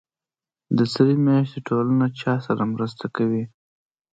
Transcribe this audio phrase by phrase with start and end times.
[0.77, 3.43] د سرې میاشتې ټولنه چا سره مرسته کوي؟